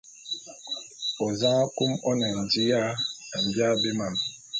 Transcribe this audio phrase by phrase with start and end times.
[1.25, 2.83] Ozang akum one ndi ya
[3.47, 4.13] mbia bé mam.